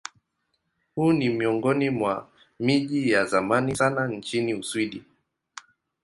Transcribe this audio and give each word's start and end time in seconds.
Huu 0.95 1.13
ni 1.13 1.29
miongoni 1.29 1.89
mwa 1.89 2.29
miji 2.59 3.11
ya 3.11 3.25
zamani 3.25 3.75
sana 3.75 4.07
nchini 4.07 4.53
Uswidi. 4.53 5.03